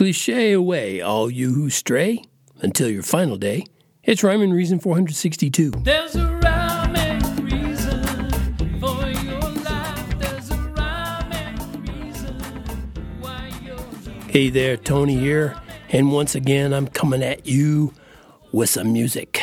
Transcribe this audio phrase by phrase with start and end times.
[0.00, 2.24] Cliche away, all you who stray,
[2.62, 3.66] until your final day.
[4.02, 5.72] It's Rhyme and Reason 462.
[5.82, 8.30] There's a rhyme and reason
[8.80, 10.18] for your life.
[10.18, 12.34] There's a rhyme and reason
[13.20, 14.22] why you're here.
[14.28, 15.60] Hey there, Tony here,
[15.90, 17.92] and once again, I'm coming at you
[18.52, 19.42] with some music.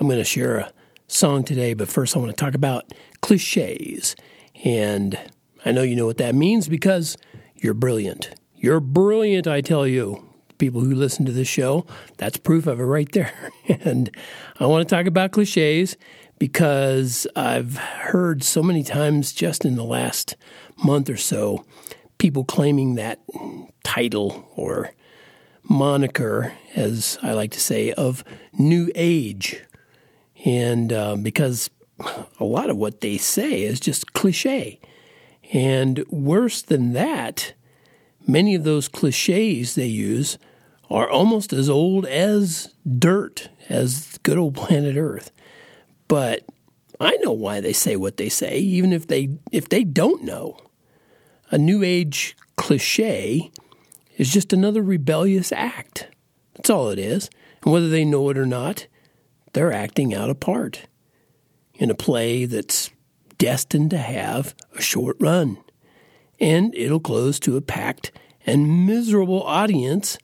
[0.00, 0.72] I'm going to share a
[1.06, 4.16] song today, but first, I want to talk about cliches.
[4.64, 5.18] And
[5.66, 7.18] I know you know what that means because
[7.56, 8.30] you're brilliant.
[8.60, 10.24] You're brilliant, I tell you.
[10.58, 13.32] People who listen to this show, that's proof of it right there.
[13.68, 14.10] and
[14.58, 15.96] I want to talk about cliches
[16.40, 20.34] because I've heard so many times just in the last
[20.76, 21.64] month or so
[22.18, 23.20] people claiming that
[23.84, 24.90] title or
[25.62, 29.62] moniker, as I like to say, of New Age.
[30.44, 31.70] And uh, because
[32.40, 34.80] a lot of what they say is just cliche.
[35.52, 37.54] And worse than that,
[38.28, 40.38] many of those cliches they use
[40.90, 45.32] are almost as old as dirt, as good old planet Earth.
[46.06, 46.44] But
[47.00, 50.58] I know why they say what they say, even if they if they don't know.
[51.50, 53.50] A new age cliche
[54.16, 56.08] is just another rebellious act.
[56.54, 57.30] That's all it is.
[57.62, 58.86] And whether they know it or not,
[59.52, 60.86] they're acting out a part
[61.74, 62.90] in a play that's
[63.38, 65.58] destined to have a short run.
[66.40, 68.12] And it'll close to a packed
[68.46, 70.18] and miserable audience.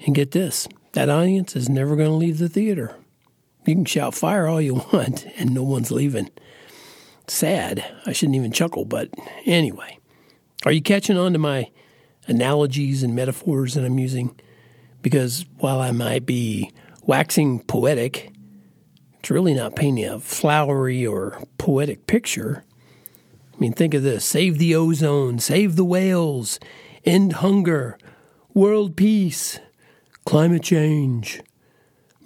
[0.00, 2.96] And get this that audience is never going to leave the theater.
[3.66, 6.30] You can shout fire all you want, and no one's leaving.
[7.28, 7.84] Sad.
[8.06, 9.10] I shouldn't even chuckle, but
[9.44, 9.98] anyway.
[10.64, 11.70] Are you catching on to my
[12.26, 14.38] analogies and metaphors that I'm using?
[15.02, 18.32] Because while I might be waxing poetic,
[19.18, 22.64] it's really not painting a flowery or poetic picture.
[23.56, 26.60] I mean, think of this save the ozone, save the whales,
[27.04, 27.96] end hunger,
[28.52, 29.58] world peace,
[30.26, 31.40] climate change,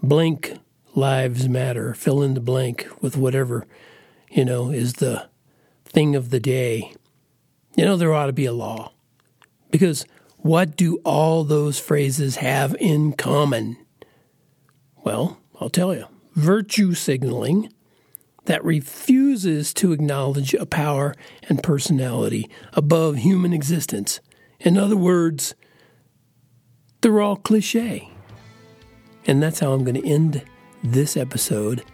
[0.03, 0.59] blank
[0.97, 3.65] lives matter, fill in the blank with whatever,
[4.29, 5.29] you know, is the
[5.85, 6.95] thing of the day.
[7.77, 8.93] You know, there ought to be a law.
[9.71, 10.05] Because
[10.39, 13.77] what do all those phrases have in common?
[15.05, 17.73] Well, I'll tell you virtue signaling
[18.51, 21.15] that refuses to acknowledge a power
[21.49, 24.19] and personality above human existence.
[24.59, 25.55] In other words,
[27.01, 28.11] they're all cliche.
[29.25, 30.43] And that's how I'm going to end
[30.83, 31.85] this episode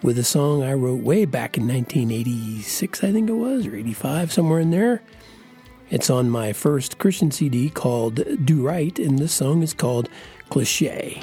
[0.00, 4.32] with a song I wrote way back in 1986, I think it was, or 85,
[4.32, 5.02] somewhere in there.
[5.90, 10.08] It's on my first Christian CD called Do Right, and this song is called
[10.48, 11.20] Cliche.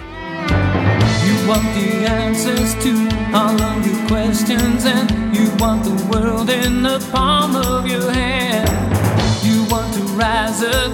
[1.45, 2.91] Want the answers to
[3.35, 8.69] all of your questions, and you want the world in the palm of your hand.
[9.43, 10.91] You want to rise up,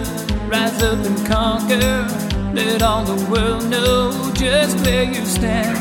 [0.49, 2.07] rise up and conquer.
[2.53, 5.77] Let all the world know just where you stand.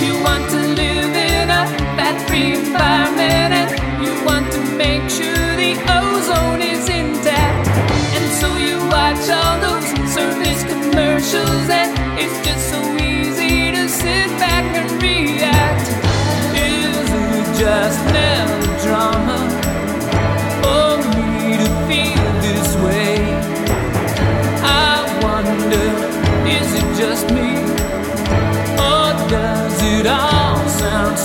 [0.00, 1.66] You want to live in a
[1.96, 7.68] fat free environment, and you want to make sure the ozone is intact.
[8.16, 11.91] And so you watch all those service commercials, and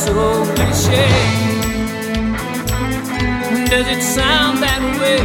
[0.07, 1.07] so cliche?
[3.71, 5.23] Does it sound that way?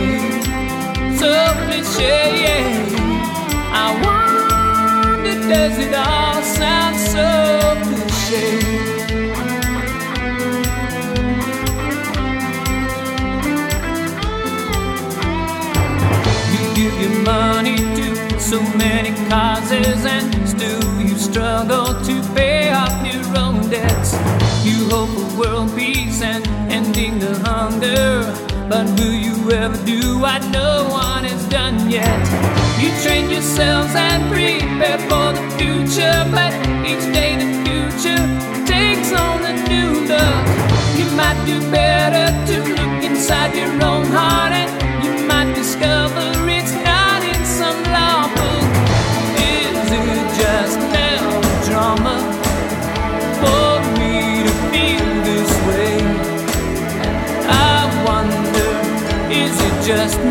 [1.21, 1.31] So
[1.65, 3.83] cliche, yeah.
[3.83, 7.29] I wonder, does it all sound so
[7.87, 8.49] cliche?
[16.53, 20.05] You give your money to so many causes,
[28.73, 32.23] But will you ever do what no one has done yet?
[32.81, 36.55] You train yourselves and prepare for the future, but
[59.97, 60.22] just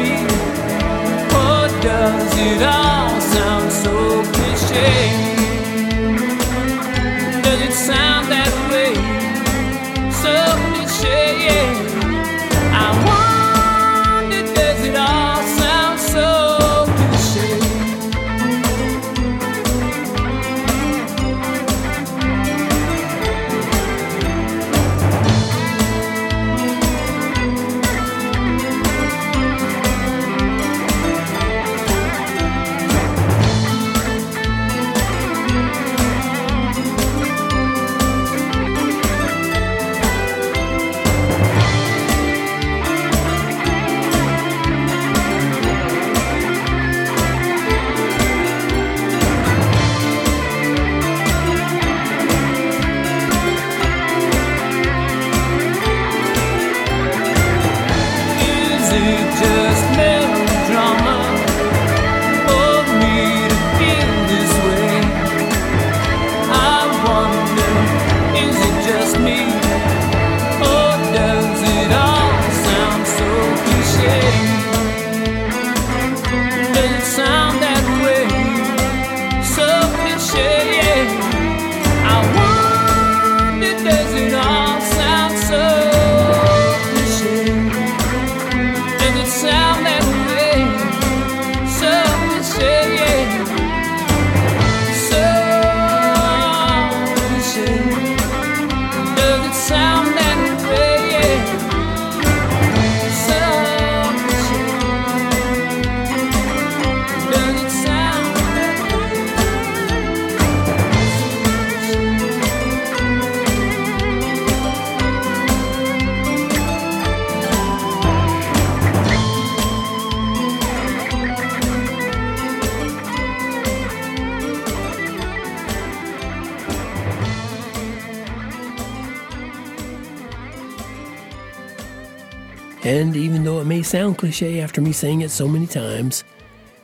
[132.92, 136.26] And even though it may sound cliche after me saying it so many times,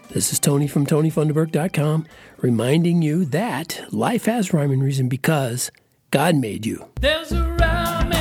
[0.09, 2.07] this is Tony from TonyFunderburk.com
[2.37, 5.69] reminding you that life has rhyme and reason because
[6.11, 6.87] God made you.
[7.01, 8.16] There's a rhyme